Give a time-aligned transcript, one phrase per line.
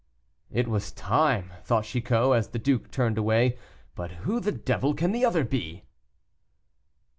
[0.49, 3.59] "It was time," thought Chicot, as the duke turned away,
[3.93, 5.83] "but who the devil can the other be?"